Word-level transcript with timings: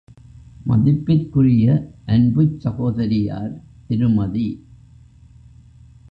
மதிப்பிற்குரிய 0.65 1.65
அன்புச் 2.05 2.59
சகோதரியார் 2.59 3.53
திருமதி. 3.87 4.47